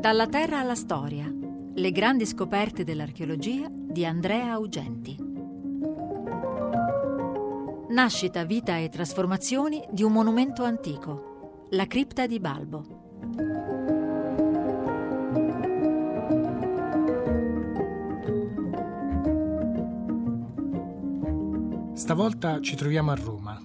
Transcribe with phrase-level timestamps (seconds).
[0.00, 1.32] Dalla terra alla storia.
[1.74, 5.16] Le grandi scoperte dell'archeologia di Andrea Augenti.
[7.88, 12.84] Nascita, vita e trasformazioni di un monumento antico, la cripta di Balbo.
[21.94, 23.60] Stavolta ci troviamo a Roma.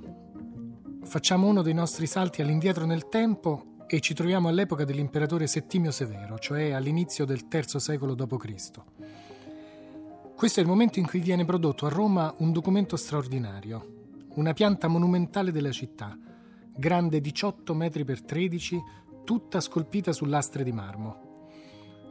[1.04, 6.40] Facciamo uno dei nostri salti all'indietro nel tempo e ci troviamo all'epoca dell'imperatore Settimio Severo,
[6.40, 8.72] cioè all'inizio del III secolo d.C.
[10.34, 14.88] Questo è il momento in cui viene prodotto a Roma un documento straordinario, una pianta
[14.88, 16.18] monumentale della città,
[16.74, 18.82] grande 18 metri per 13,
[19.26, 21.50] tutta scolpita su lastre di marmo.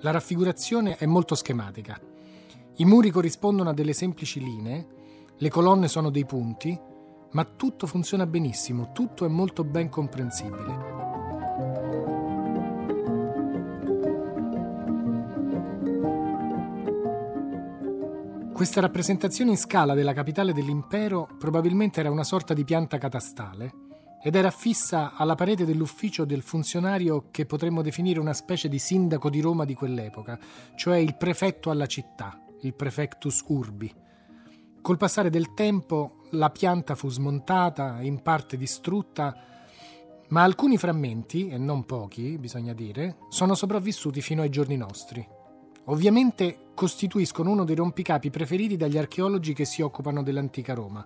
[0.03, 1.99] La raffigurazione è molto schematica.
[2.77, 4.87] I muri corrispondono a delle semplici linee,
[5.35, 6.79] le colonne sono dei punti,
[7.31, 11.10] ma tutto funziona benissimo, tutto è molto ben comprensibile.
[18.61, 23.73] Questa rappresentazione in scala della capitale dell'impero probabilmente era una sorta di pianta catastale
[24.23, 29.31] ed era fissa alla parete dell'ufficio del funzionario che potremmo definire una specie di sindaco
[29.31, 30.39] di Roma di quell'epoca,
[30.75, 33.91] cioè il prefetto alla città, il prefectus urbi.
[34.83, 39.35] Col passare del tempo la pianta fu smontata, in parte distrutta,
[40.29, 45.39] ma alcuni frammenti, e non pochi, bisogna dire, sono sopravvissuti fino ai giorni nostri.
[45.91, 51.05] Ovviamente costituiscono uno dei rompicapi preferiti dagli archeologi che si occupano dell'antica Roma.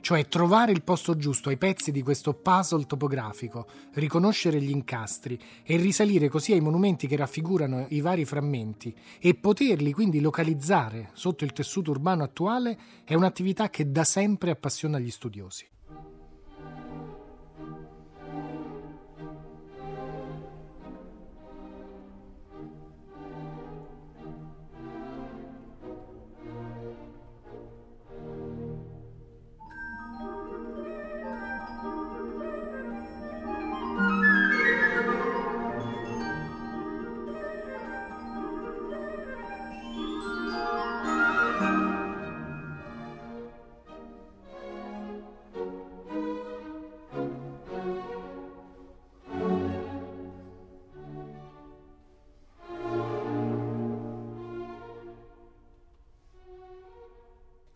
[0.00, 5.76] Cioè trovare il posto giusto ai pezzi di questo puzzle topografico, riconoscere gli incastri e
[5.76, 11.52] risalire così ai monumenti che raffigurano i vari frammenti e poterli quindi localizzare sotto il
[11.52, 15.64] tessuto urbano attuale è un'attività che da sempre appassiona gli studiosi.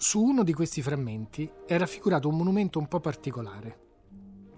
[0.07, 3.79] Su uno di questi frammenti è raffigurato un monumento un po' particolare.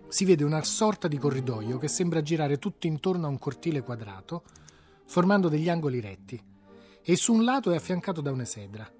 [0.08, 4.42] Si vede una sorta di corridoio che sembra girare tutto intorno a un cortile quadrato,
[5.04, 6.42] formando degli angoli retti,
[7.00, 8.92] e su un lato è affiancato da un'esedra.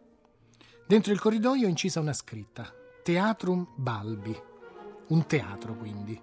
[0.87, 4.41] Dentro il corridoio è incisa una scritta, Teatrum Balbi,
[5.09, 6.23] un teatro quindi.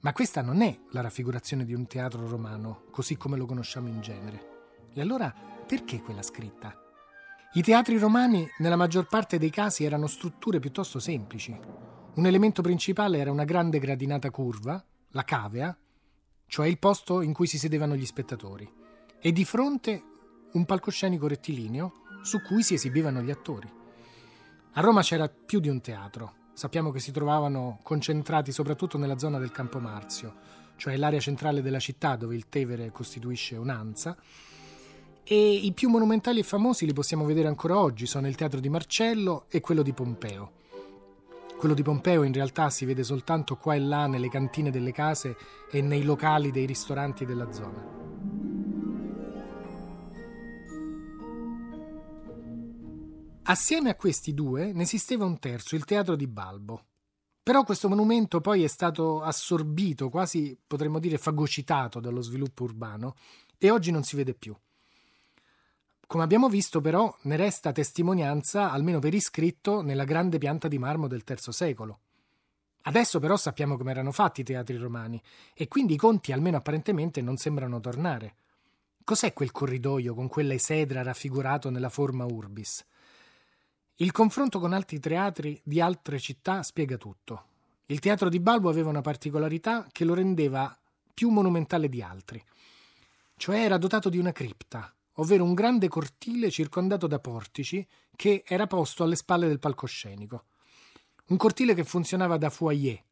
[0.00, 4.00] Ma questa non è la raffigurazione di un teatro romano, così come lo conosciamo in
[4.00, 4.88] genere.
[4.92, 5.32] E allora
[5.64, 6.81] perché quella scritta?
[7.54, 11.54] I teatri romani nella maggior parte dei casi erano strutture piuttosto semplici.
[12.14, 15.76] Un elemento principale era una grande gradinata curva, la cavea,
[16.46, 18.66] cioè il posto in cui si sedevano gli spettatori,
[19.20, 20.02] e di fronte
[20.52, 21.92] un palcoscenico rettilineo
[22.22, 23.70] su cui si esibivano gli attori.
[24.72, 26.36] A Roma c'era più di un teatro.
[26.54, 30.34] Sappiamo che si trovavano concentrati soprattutto nella zona del Campo Marzio,
[30.76, 34.16] cioè l'area centrale della città dove il Tevere costituisce un'ansa,
[35.24, 38.68] e i più monumentali e famosi li possiamo vedere ancora oggi, sono il teatro di
[38.68, 40.60] Marcello e quello di Pompeo.
[41.56, 45.36] Quello di Pompeo in realtà si vede soltanto qua e là nelle cantine delle case
[45.70, 48.00] e nei locali dei ristoranti della zona.
[53.44, 56.86] Assieme a questi due ne esisteva un terzo, il teatro di Balbo.
[57.42, 63.14] Però questo monumento poi è stato assorbito, quasi potremmo dire fagocitato dallo sviluppo urbano
[63.58, 64.56] e oggi non si vede più.
[66.12, 71.08] Come abbiamo visto però ne resta testimonianza, almeno per iscritto, nella grande pianta di marmo
[71.08, 72.00] del III secolo.
[72.82, 75.18] Adesso però sappiamo come erano fatti i teatri romani
[75.54, 78.34] e quindi i conti, almeno apparentemente, non sembrano tornare.
[79.02, 82.84] Cos'è quel corridoio con quella esedra raffigurato nella forma urbis?
[83.94, 87.44] Il confronto con altri teatri di altre città spiega tutto.
[87.86, 90.78] Il teatro di Balbo aveva una particolarità che lo rendeva
[91.14, 92.44] più monumentale di altri,
[93.38, 98.66] cioè era dotato di una cripta, ovvero un grande cortile circondato da portici che era
[98.66, 100.44] posto alle spalle del palcoscenico.
[101.26, 103.02] Un cortile che funzionava da foyer,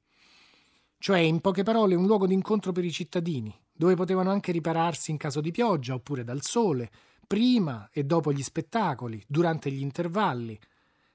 [0.99, 5.17] cioè in poche parole un luogo d'incontro per i cittadini, dove potevano anche ripararsi in
[5.17, 6.91] caso di pioggia oppure dal sole,
[7.27, 10.59] prima e dopo gli spettacoli, durante gli intervalli.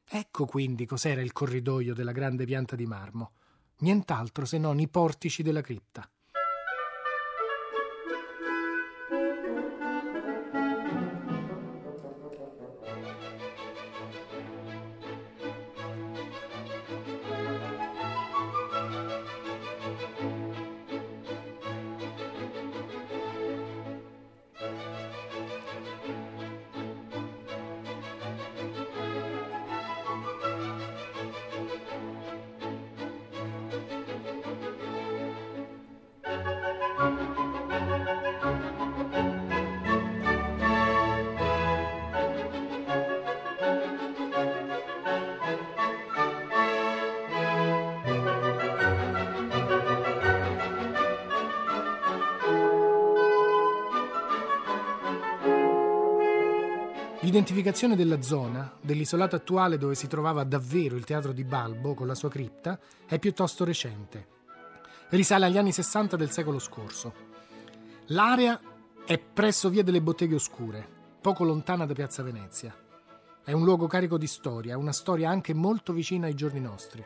[0.08, 3.34] Ecco quindi cos'era il corridoio della grande pianta di marmo,
[3.80, 6.10] nient'altro se non i portici della cripta.
[57.36, 62.16] L'identificazione della zona, dell'isolato attuale dove si trovava davvero il teatro di Balbo con la
[62.16, 64.28] sua cripta, è piuttosto recente.
[65.10, 67.14] Risale agli anni 60 del secolo scorso.
[68.06, 68.58] L'area
[69.06, 70.88] è presso via delle Botteghe Oscure,
[71.20, 72.74] poco lontana da Piazza Venezia.
[73.44, 77.04] È un luogo carico di storia, una storia anche molto vicina ai giorni nostri.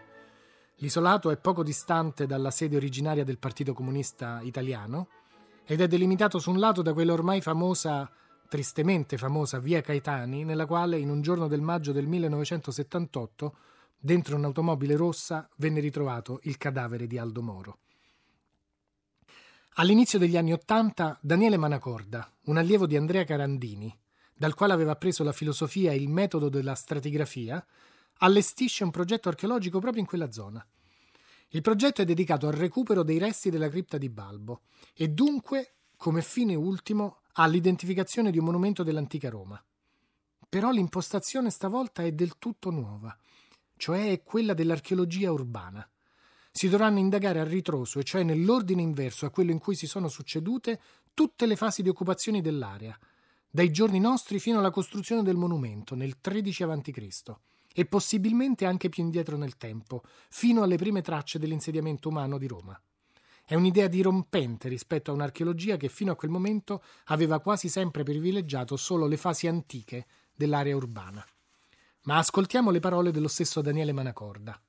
[0.76, 5.08] L'isolato è poco distante dalla sede originaria del Partito Comunista Italiano
[5.66, 8.08] ed è delimitato su un lato da quella ormai famosa,
[8.50, 13.56] tristemente famosa Via Caetani, nella quale in un giorno del maggio del 1978,
[13.98, 17.78] dentro un'automobile rossa, venne ritrovato il cadavere di Aldo Moro.
[19.76, 23.98] All'inizio degli anni Ottanta, Daniele Manacorda, un allievo di Andrea Carandini,
[24.34, 27.66] dal quale aveva preso la filosofia e il metodo della stratigrafia,
[28.18, 30.66] allestisce un progetto archeologico proprio in quella zona.
[31.50, 34.62] Il progetto è dedicato al recupero dei resti della cripta di Balbo
[34.94, 39.62] e dunque, come fine ultimo, all'identificazione di un monumento dell'antica Roma.
[40.48, 43.16] Però l'impostazione stavolta è del tutto nuova,
[43.78, 45.88] cioè è quella dell'archeologia urbana.
[46.52, 50.10] Si dovranno indagare a ritroso, e cioè nell'ordine inverso a quello in cui si sono
[50.10, 50.82] succedute,
[51.14, 52.98] tutte le fasi di occupazione dell'area,
[53.50, 57.36] dai giorni nostri fino alla costruzione del monumento nel 13 a.C
[57.74, 62.80] e possibilmente anche più indietro nel tempo, fino alle prime tracce dell'insediamento umano di Roma.
[63.50, 68.78] È un'idea dirompente rispetto a un'archeologia che fino a quel momento aveva quasi sempre privilegiato
[68.78, 70.06] solo le fasi antiche
[70.36, 71.26] dell'area urbana.
[72.04, 74.62] Ma ascoltiamo le parole dello stesso Daniele Manacorda.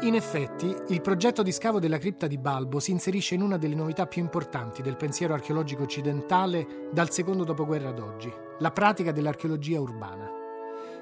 [0.00, 3.76] In effetti, il progetto di scavo della cripta di Balbo si inserisce in una delle
[3.76, 9.78] novità più importanti del pensiero archeologico occidentale dal secondo dopoguerra ad oggi, la pratica dell'archeologia
[9.78, 10.39] urbana.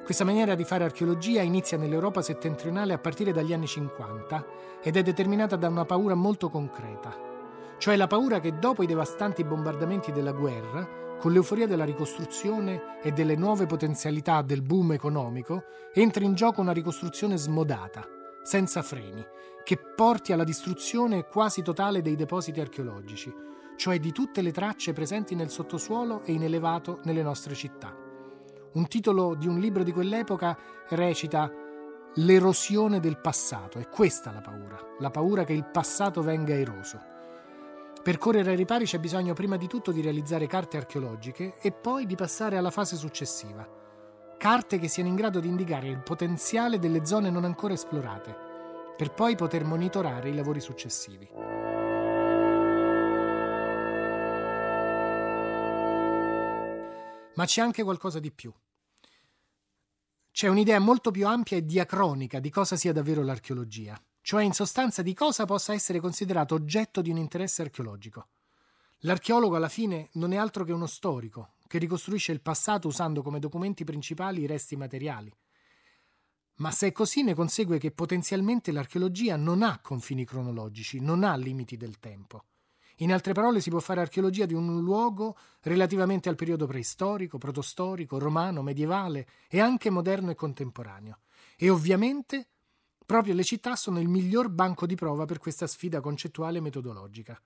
[0.05, 4.47] Questa maniera di fare archeologia inizia nell'Europa settentrionale a partire dagli anni 50
[4.83, 7.15] ed è determinata da una paura molto concreta,
[7.79, 13.13] cioè la paura che dopo i devastanti bombardamenti della guerra, con l'euforia della ricostruzione e
[13.13, 18.07] delle nuove potenzialità del boom economico, entri in gioco una ricostruzione smodata
[18.43, 19.23] senza freni,
[19.63, 23.31] che porti alla distruzione quasi totale dei depositi archeologici,
[23.77, 28.08] cioè di tutte le tracce presenti nel sottosuolo e in elevato nelle nostre città.
[28.79, 30.57] Un titolo di un libro di quell'epoca
[30.91, 31.51] recita
[32.15, 33.81] L'erosione del passato.
[33.81, 37.01] È questa la paura, la paura che il passato venga eroso.
[38.01, 42.07] Per correre ai ripari c'è bisogno prima di tutto di realizzare carte archeologiche e poi
[42.07, 43.69] di passare alla fase successiva,
[44.39, 48.33] carte che siano in grado di indicare il potenziale delle zone non ancora esplorate,
[48.97, 51.29] per poi poter monitorare i lavori successivi.
[57.35, 58.53] Ma c'è anche qualcosa di più.
[60.39, 65.03] C'è un'idea molto più ampia e diacronica di cosa sia davvero l'archeologia, cioè in sostanza
[65.03, 68.29] di cosa possa essere considerato oggetto di un interesse archeologico.
[68.99, 73.41] L'archeologo alla fine non è altro che uno storico, che ricostruisce il passato usando come
[73.41, 75.37] documenti principali i resti materiali.
[76.59, 81.35] Ma se è così ne consegue che potenzialmente l'archeologia non ha confini cronologici, non ha
[81.35, 82.45] limiti del tempo.
[82.99, 88.19] In altre parole si può fare archeologia di un luogo relativamente al periodo preistorico, protostorico,
[88.19, 91.19] romano, medievale e anche moderno e contemporaneo.
[91.57, 92.49] E ovviamente
[93.07, 97.41] proprio le città sono il miglior banco di prova per questa sfida concettuale e metodologica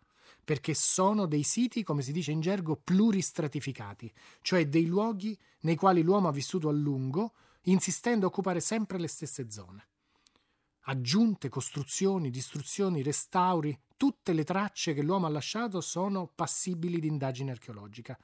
[0.44, 6.02] perché sono dei siti, come si dice in gergo, pluristratificati, cioè dei luoghi nei quali
[6.02, 9.86] l'uomo ha vissuto a lungo, insistendo a occupare sempre le stesse zone.
[10.82, 17.52] Aggiunte, costruzioni, distruzioni, restauri, tutte le tracce che l'uomo ha lasciato sono passibili di indagine
[17.52, 18.18] archeologica.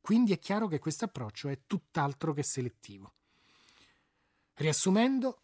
[0.00, 3.12] Quindi è chiaro che questo approccio è tutt'altro che selettivo.
[4.54, 5.42] Riassumendo,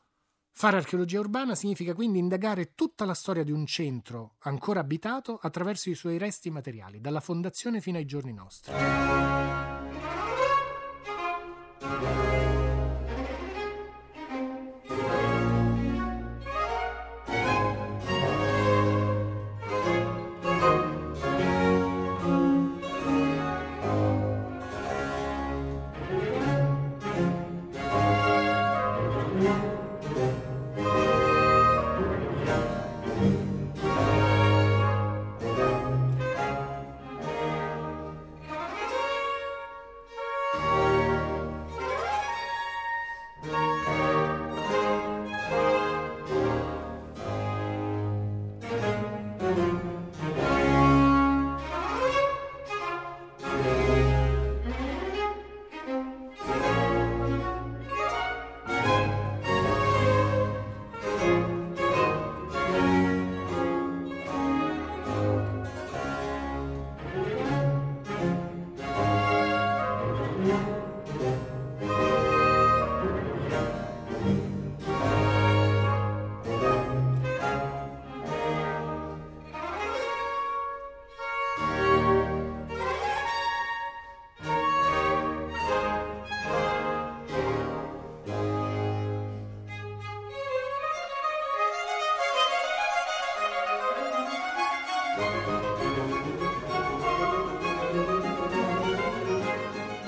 [0.59, 5.89] Fare archeologia urbana significa quindi indagare tutta la storia di un centro ancora abitato attraverso
[5.89, 8.73] i suoi resti materiali, dalla fondazione fino ai giorni nostri.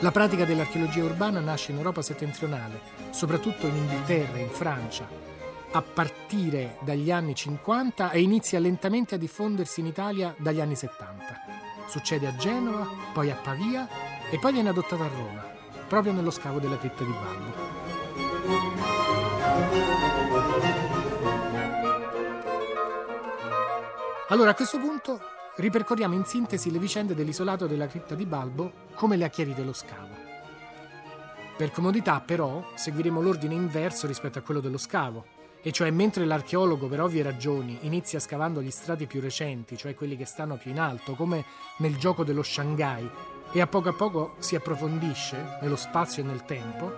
[0.03, 2.81] La pratica dell'archeologia urbana nasce in Europa settentrionale,
[3.11, 5.07] soprattutto in Inghilterra, in Francia,
[5.73, 11.25] a partire dagli anni 50 e inizia lentamente a diffondersi in Italia dagli anni 70.
[11.87, 13.87] Succede a Genova, poi a Pavia
[14.31, 15.45] e poi viene adottata a Roma,
[15.87, 17.79] proprio nello scavo della cripta di Balbo.
[24.29, 25.21] Allora a questo punto
[25.57, 29.73] ripercorriamo in sintesi le vicende dell'isolato della cripta di Balbo come le ha chiarite lo
[29.73, 30.29] scavo.
[31.57, 36.89] Per comodità però seguiremo l'ordine inverso rispetto a quello dello scavo, e cioè mentre l'archeologo
[36.89, 40.81] per ovvie ragioni inizia scavando gli strati più recenti, cioè quelli che stanno più in
[40.81, 41.45] alto, come
[41.79, 43.09] nel gioco dello Shanghai,
[43.53, 46.93] e a poco a poco si approfondisce nello spazio e nel tempo,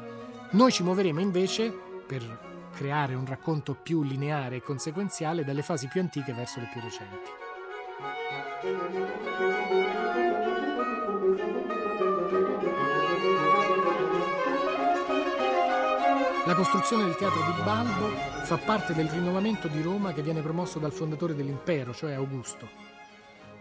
[0.50, 1.72] noi ci muoveremo invece
[2.06, 6.80] per creare un racconto più lineare e conseguenziale dalle fasi più antiche verso le più
[6.80, 7.41] recenti.
[16.44, 18.08] La costruzione del teatro di Balbo
[18.42, 22.68] fa parte del rinnovamento di Roma che viene promosso dal fondatore dell'impero, cioè Augusto.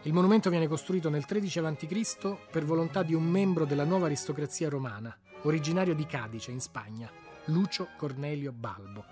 [0.02, 2.36] Il monumento viene costruito nel 13 a.C.
[2.52, 7.10] per volontà di un membro della nuova aristocrazia romana, originario di Cadice, in Spagna,
[7.46, 9.06] Lucio Cornelio Balbo.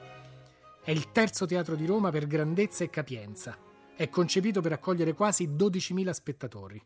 [0.84, 3.69] È il terzo teatro di Roma per grandezza e capienza.
[4.00, 6.82] È concepito per accogliere quasi 12.000 spettatori.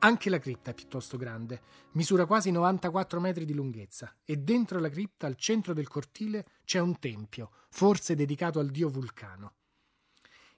[0.00, 1.62] Anche la cripta è piuttosto grande,
[1.92, 6.78] misura quasi 94 metri di lunghezza e dentro la cripta, al centro del cortile, c'è
[6.78, 9.54] un tempio, forse dedicato al dio Vulcano.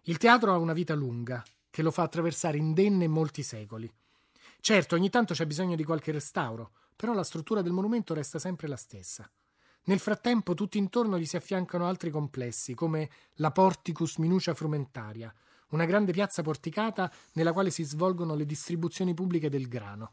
[0.03, 3.89] Il teatro ha una vita lunga, che lo fa attraversare indenne molti secoli.
[4.59, 8.67] Certo, ogni tanto c'è bisogno di qualche restauro, però la struttura del monumento resta sempre
[8.67, 9.31] la stessa.
[9.85, 15.33] Nel frattempo, tutti intorno gli si affiancano altri complessi, come la Porticus Minucia Frumentaria,
[15.71, 20.13] una grande piazza porticata nella quale si svolgono le distribuzioni pubbliche del grano.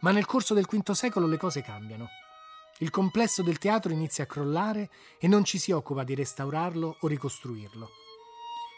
[0.00, 2.08] Ma nel corso del V secolo le cose cambiano.
[2.78, 4.88] Il complesso del teatro inizia a crollare
[5.18, 7.90] e non ci si occupa di restaurarlo o ricostruirlo.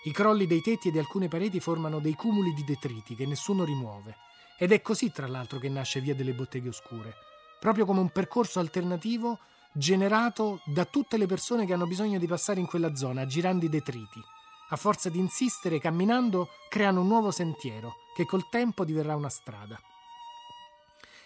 [0.05, 3.63] I crolli dei tetti e di alcune pareti formano dei cumuli di detriti che nessuno
[3.63, 4.17] rimuove.
[4.59, 7.15] Ed è così, tra l'altro, che nasce Via delle Botteghe Oscure,
[7.61, 9.39] proprio come un percorso alternativo
[9.73, 13.69] generato da tutte le persone che hanno bisogno di passare in quella zona, girando i
[13.69, 14.21] detriti.
[14.71, 19.79] A forza di insistere, camminando, creano un nuovo sentiero, che col tempo diverrà una strada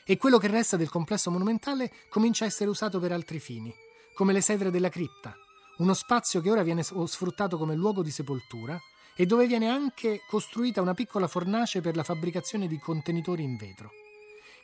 [0.08, 3.74] e quello che resta del complesso monumentale comincia a essere usato per altri fini,
[4.14, 5.34] come le sedre della cripta,
[5.78, 8.78] uno spazio che ora viene sfruttato come luogo di sepoltura
[9.16, 13.90] e dove viene anche costruita una piccola fornace per la fabbricazione di contenitori in vetro.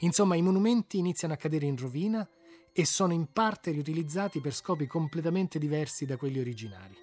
[0.00, 2.26] Insomma, i monumenti iniziano a cadere in rovina
[2.72, 6.96] e sono in parte riutilizzati per scopi completamente diversi da quelli originari.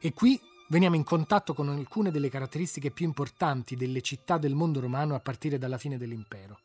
[0.00, 4.80] E qui veniamo in contatto con alcune delle caratteristiche più importanti delle città del mondo
[4.80, 6.58] romano a partire dalla fine dell'impero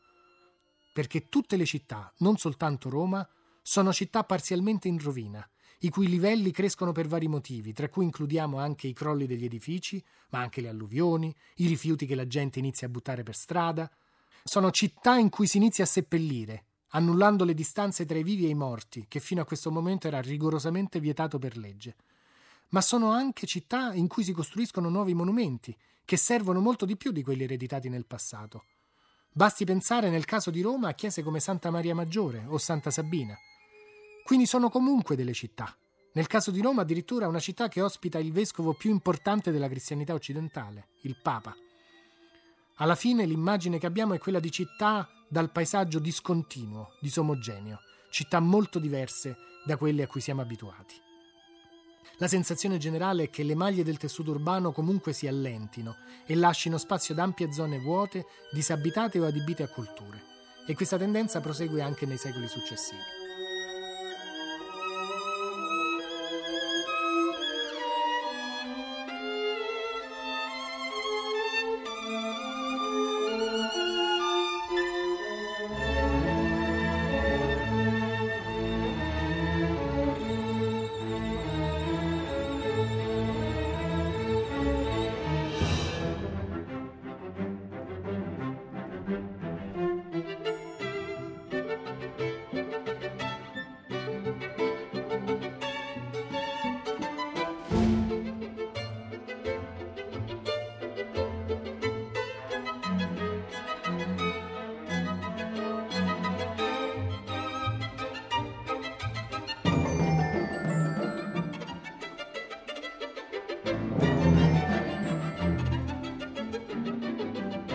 [0.96, 3.28] perché tutte le città, non soltanto Roma,
[3.62, 5.46] sono città parzialmente in rovina,
[5.80, 10.02] i cui livelli crescono per vari motivi, tra cui includiamo anche i crolli degli edifici,
[10.30, 13.92] ma anche le alluvioni, i rifiuti che la gente inizia a buttare per strada.
[14.42, 18.50] Sono città in cui si inizia a seppellire, annullando le distanze tra i vivi e
[18.50, 21.98] i morti, che fino a questo momento era rigorosamente vietato per legge.
[22.70, 25.76] Ma sono anche città in cui si costruiscono nuovi monumenti,
[26.06, 28.64] che servono molto di più di quelli ereditati nel passato.
[29.38, 33.36] Basti pensare nel caso di Roma a chiese come Santa Maria Maggiore o Santa Sabina.
[34.24, 35.76] Quindi sono comunque delle città.
[36.14, 40.14] Nel caso di Roma addirittura una città che ospita il vescovo più importante della cristianità
[40.14, 41.54] occidentale, il Papa.
[42.76, 47.80] Alla fine l'immagine che abbiamo è quella di città dal paesaggio discontinuo, disomogeneo,
[48.12, 51.05] città molto diverse da quelle a cui siamo abituati.
[52.18, 56.78] La sensazione generale è che le maglie del tessuto urbano comunque si allentino e lasciano
[56.78, 60.22] spazio ad ampie zone vuote, disabitate o adibite a colture.
[60.66, 63.25] E questa tendenza prosegue anche nei secoli successivi.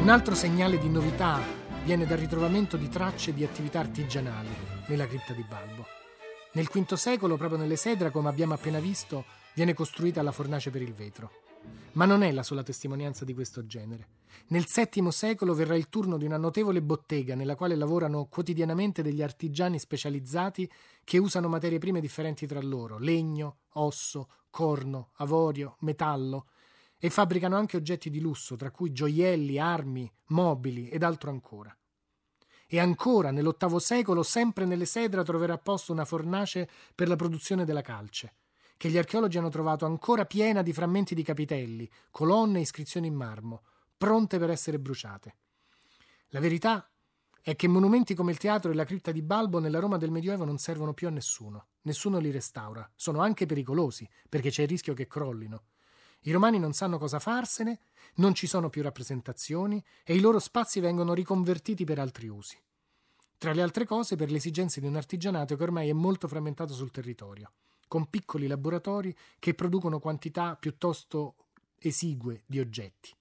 [0.00, 1.38] Un altro segnale di novità
[1.84, 4.48] viene dal ritrovamento di tracce di attività artigianali
[4.88, 5.84] nella cripta di Balbo.
[6.54, 10.80] Nel V secolo, proprio nelle Sedra, come abbiamo appena visto, viene costruita la fornace per
[10.80, 11.30] il vetro.
[11.92, 14.08] Ma non è la sola testimonianza di questo genere.
[14.48, 19.20] Nel VII secolo verrà il turno di una notevole bottega nella quale lavorano quotidianamente degli
[19.22, 20.68] artigiani specializzati
[21.04, 26.46] che usano materie prime differenti tra loro, legno, osso, corno, avorio, metallo,
[27.02, 31.74] e fabbricano anche oggetti di lusso, tra cui gioielli, armi, mobili ed altro ancora.
[32.66, 37.80] E ancora, nell'VIII secolo, sempre nelle Sedra troverà posto una fornace per la produzione della
[37.80, 38.34] calce,
[38.76, 43.14] che gli archeologi hanno trovato ancora piena di frammenti di capitelli, colonne e iscrizioni in
[43.14, 43.62] marmo,
[43.96, 45.34] pronte per essere bruciate.
[46.28, 46.88] La verità
[47.42, 50.44] è che monumenti come il teatro e la cripta di Balbo nella Roma del Medioevo
[50.44, 54.94] non servono più a nessuno, nessuno li restaura, sono anche pericolosi perché c'è il rischio
[54.94, 55.62] che crollino.
[56.22, 57.80] I romani non sanno cosa farsene,
[58.16, 62.58] non ci sono più rappresentazioni e i loro spazi vengono riconvertiti per altri usi.
[63.38, 66.74] Tra le altre cose per le esigenze di un artigianato che ormai è molto frammentato
[66.74, 67.52] sul territorio
[67.90, 71.34] con piccoli laboratori che producono quantità piuttosto
[71.76, 73.12] esigue di oggetti.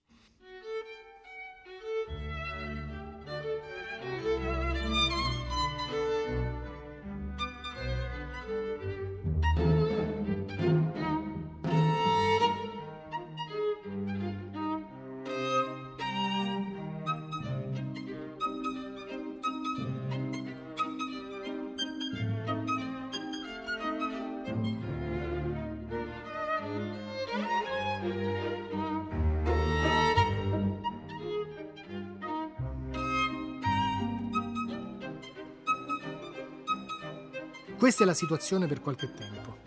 [37.89, 39.57] Questa è la situazione per qualche tempo.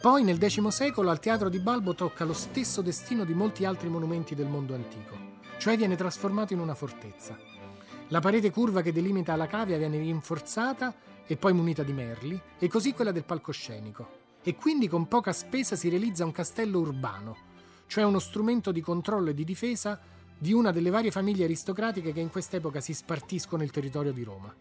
[0.00, 3.88] Poi nel X secolo al teatro di Balbo tocca lo stesso destino di molti altri
[3.88, 5.18] monumenti del mondo antico,
[5.58, 7.36] cioè viene trasformato in una fortezza.
[8.10, 10.94] La parete curva che delimita la cavia viene rinforzata
[11.26, 14.08] e poi munita di merli, e così quella del palcoscenico.
[14.40, 17.36] E quindi con poca spesa si realizza un castello urbano,
[17.88, 19.98] cioè uno strumento di controllo e di difesa
[20.38, 24.54] di una delle varie famiglie aristocratiche che in quest'epoca si spartiscono il territorio di Roma.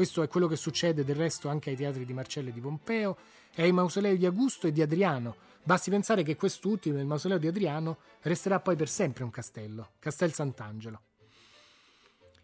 [0.00, 3.18] Questo è quello che succede del resto anche ai teatri di Marcello e di Pompeo
[3.54, 5.36] e ai mausolei di Augusto e di Adriano.
[5.62, 10.32] Basti pensare che quest'ultimo, il mausoleo di Adriano, resterà poi per sempre un castello, Castel
[10.32, 11.02] Sant'Angelo.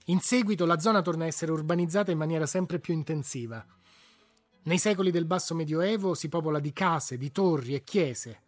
[0.09, 3.65] In seguito la zona torna a essere urbanizzata in maniera sempre più intensiva.
[4.65, 8.43] Nei secoli del basso medioevo si popola di case, di torri e chiese.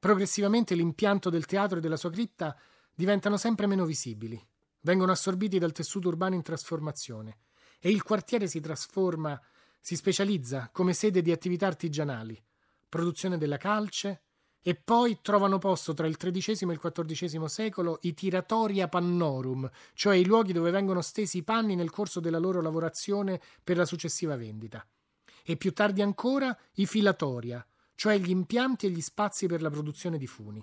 [0.00, 2.56] Progressivamente l'impianto del teatro e della sua cripta
[2.92, 4.44] diventano sempre meno visibili,
[4.80, 7.38] vengono assorbiti dal tessuto urbano in trasformazione
[7.80, 9.40] e il quartiere si trasforma,
[9.80, 12.40] si specializza come sede di attività artigianali,
[12.88, 14.22] produzione della calce,
[14.62, 20.16] e poi trovano posto tra il XIII e il XIV secolo i tiratoria pannorum, cioè
[20.16, 24.36] i luoghi dove vengono stesi i panni nel corso della loro lavorazione per la successiva
[24.36, 24.86] vendita.
[25.42, 30.18] E più tardi ancora i filatoria, cioè gli impianti e gli spazi per la produzione
[30.18, 30.62] di funi.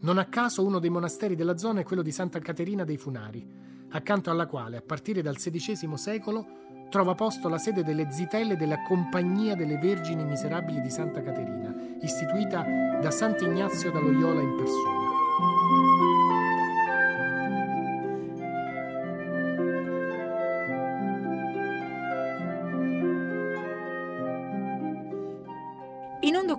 [0.00, 3.75] Non a caso uno dei monasteri della zona è quello di Santa Caterina dei Funari,
[3.90, 6.46] accanto alla quale, a partire dal XVI secolo,
[6.90, 12.64] trova posto la sede delle zitelle della Compagnia delle Vergini Miserabili di Santa Caterina, istituita
[13.00, 16.45] da Sant'Ignazio da Loyola in persona.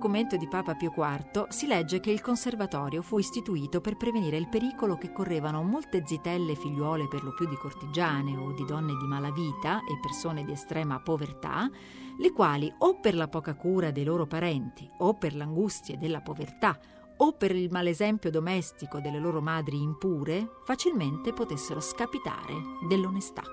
[0.07, 4.47] Documento di Papa Pio IV si legge che il conservatorio fu istituito per prevenire il
[4.47, 9.05] pericolo che correvano molte zitelle figliuole per lo più di cortigiane o di donne di
[9.05, 11.69] malavita e persone di estrema povertà,
[12.17, 16.79] le quali o per la poca cura dei loro parenti o per l'angustia della povertà
[17.17, 22.53] o per il malesempio domestico delle loro madri impure, facilmente potessero scapitare
[22.87, 23.43] dell'onestà.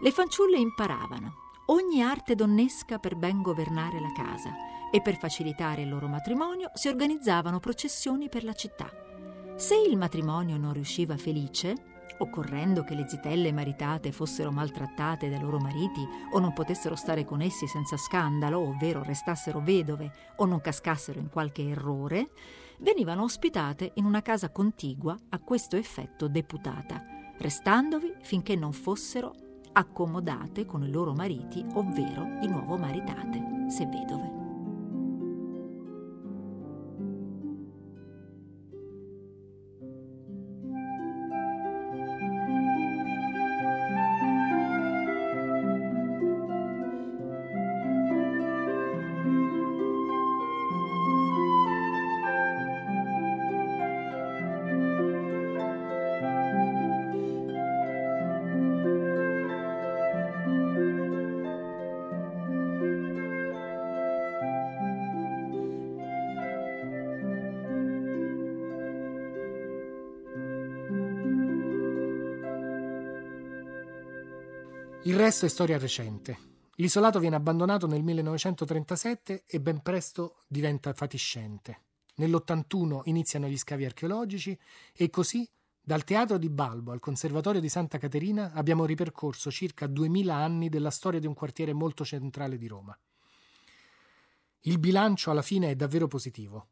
[0.00, 4.52] Le fanciulle imparavano ogni arte donnesca per ben governare la casa
[4.94, 8.88] e per facilitare il loro matrimonio si organizzavano processioni per la città.
[9.56, 11.74] Se il matrimonio non riusciva felice,
[12.18, 17.40] occorrendo che le zitelle maritate fossero maltrattate dai loro mariti o non potessero stare con
[17.40, 22.30] essi senza scandalo, ovvero restassero vedove o non cascassero in qualche errore,
[22.78, 27.02] venivano ospitate in una casa contigua a questo effetto deputata,
[27.38, 29.34] restandovi finché non fossero
[29.72, 34.43] accomodate con i loro mariti, ovvero di nuovo maritate, se vedove.
[75.24, 76.36] Resto è storia recente.
[76.74, 81.80] L'isolato viene abbandonato nel 1937 e ben presto diventa fatiscente.
[82.16, 84.58] Nell'81 iniziano gli scavi archeologici
[84.92, 85.48] e così
[85.80, 90.90] dal teatro di Balbo al conservatorio di Santa Caterina abbiamo ripercorso circa 2000 anni della
[90.90, 92.94] storia di un quartiere molto centrale di Roma.
[94.66, 96.66] Il bilancio alla fine è davvero positivo.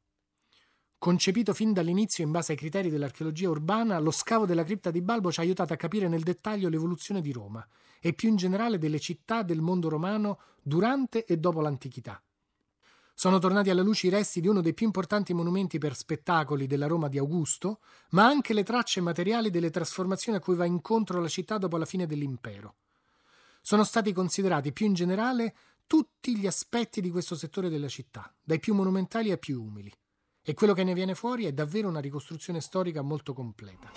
[1.03, 5.33] Concepito fin dall'inizio in base ai criteri dell'archeologia urbana, lo scavo della cripta di Balbo
[5.33, 7.67] ci ha aiutato a capire nel dettaglio l'evoluzione di Roma
[7.99, 12.23] e più in generale delle città del mondo romano durante e dopo l'antichità.
[13.15, 16.87] Sono tornati alla luce i resti di uno dei più importanti monumenti per spettacoli della
[16.87, 21.27] Roma di Augusto, ma anche le tracce materiali delle trasformazioni a cui va incontro la
[21.27, 22.77] città dopo la fine dell'impero.
[23.61, 28.61] Sono stati considerati più in generale tutti gli aspetti di questo settore della città, dai
[28.61, 29.93] più monumentali ai più umili
[30.45, 33.91] e quello che ne viene fuori è davvero una ricostruzione storica molto completa.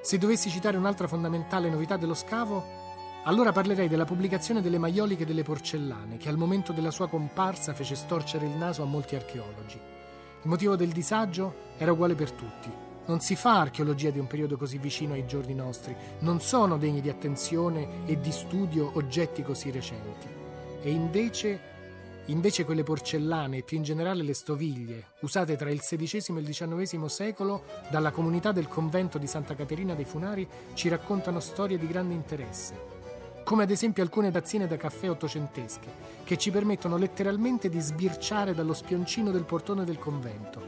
[0.00, 2.85] Se dovessi citare un'altra fondamentale novità dello scavo,
[3.26, 7.96] allora parlerei della pubblicazione delle maioliche delle porcellane, che al momento della sua comparsa fece
[7.96, 9.76] storcere il naso a molti archeologi.
[9.76, 12.70] Il motivo del disagio era uguale per tutti.
[13.06, 17.00] Non si fa archeologia di un periodo così vicino ai giorni nostri, non sono degni
[17.00, 20.26] di attenzione e di studio oggetti così recenti.
[20.82, 21.74] E invece
[22.28, 26.48] Invece quelle porcellane e più in generale le stoviglie, usate tra il XVI e il
[26.48, 31.86] XIX secolo dalla comunità del convento di Santa Caterina dei Funari, ci raccontano storie di
[31.86, 32.95] grande interesse
[33.46, 35.86] come ad esempio alcune tazzine da caffè ottocentesche,
[36.24, 40.60] che ci permettono letteralmente di sbirciare dallo spioncino del portone del convento.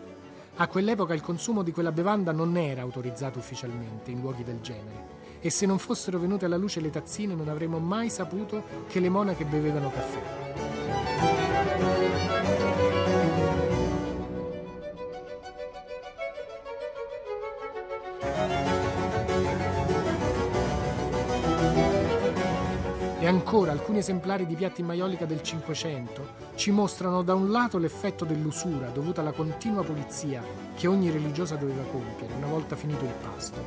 [0.58, 5.16] A quell'epoca il consumo di quella bevanda non era autorizzato ufficialmente in luoghi del genere
[5.40, 9.08] e se non fossero venute alla luce le tazzine non avremmo mai saputo che le
[9.08, 10.77] monache bevevano caffè.
[23.48, 28.26] Ancora alcuni esemplari di piatti in maiolica del Cinquecento ci mostrano da un lato l'effetto
[28.26, 30.44] dell'usura dovuta alla continua pulizia
[30.76, 33.64] che ogni religiosa doveva compiere una volta finito il pasto,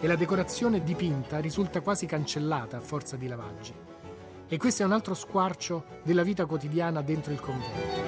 [0.00, 3.74] e la decorazione dipinta risulta quasi cancellata a forza di lavaggi.
[4.48, 8.00] E questo è un altro squarcio della vita quotidiana dentro il convento.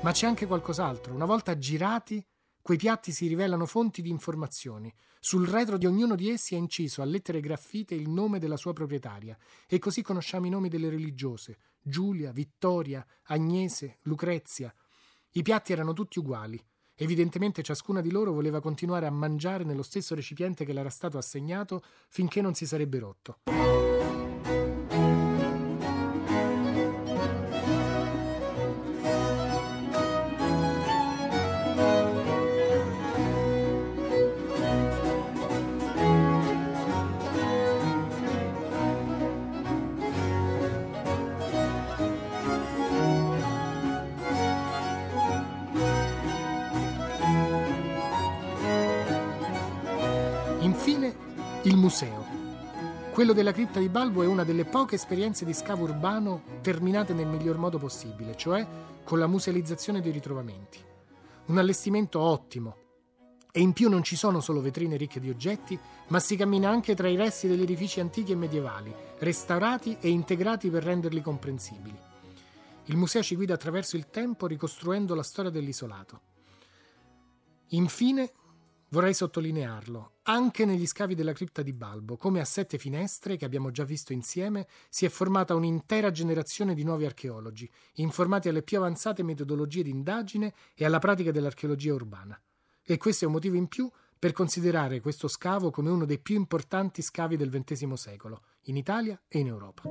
[0.00, 1.14] Ma c'è anche qualcos'altro.
[1.14, 2.24] Una volta girati,
[2.64, 4.90] Quei piatti si rivelano fonti di informazioni.
[5.20, 8.72] Sul retro di ognuno di essi è inciso a lettere graffite il nome della sua
[8.72, 9.36] proprietaria,
[9.68, 14.74] e così conosciamo i nomi delle religiose: Giulia, Vittoria, Agnese, Lucrezia.
[15.32, 16.58] I piatti erano tutti uguali.
[16.94, 21.18] Evidentemente ciascuna di loro voleva continuare a mangiare nello stesso recipiente che le era stato
[21.18, 23.40] assegnato finché non si sarebbe rotto.
[53.14, 57.28] Quello della cripta di Balbo è una delle poche esperienze di scavo urbano terminate nel
[57.28, 58.66] miglior modo possibile, cioè
[59.04, 60.80] con la musealizzazione dei ritrovamenti.
[61.46, 62.76] Un allestimento ottimo.
[63.52, 66.96] E in più non ci sono solo vetrine ricche di oggetti, ma si cammina anche
[66.96, 71.96] tra i resti degli edifici antichi e medievali, restaurati e integrati per renderli comprensibili.
[72.86, 76.20] Il museo ci guida attraverso il tempo ricostruendo la storia dell'isolato.
[77.68, 78.32] Infine,
[78.94, 83.72] Vorrei sottolinearlo, anche negli scavi della cripta di Balbo, come a sette finestre che abbiamo
[83.72, 89.24] già visto insieme, si è formata un'intera generazione di nuovi archeologi, informati alle più avanzate
[89.24, 92.40] metodologie di indagine e alla pratica dell'archeologia urbana.
[92.84, 96.36] E questo è un motivo in più per considerare questo scavo come uno dei più
[96.36, 99.82] importanti scavi del XX secolo, in Italia e in Europa.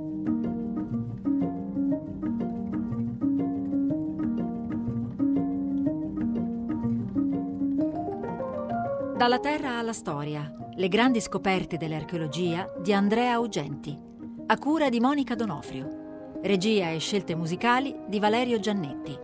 [9.24, 13.98] Dalla terra alla storia, le grandi scoperte dell'archeologia di Andrea Augenti,
[14.48, 19.18] a cura di Monica Donofrio, regia e scelte musicali di Valerio Giannetti.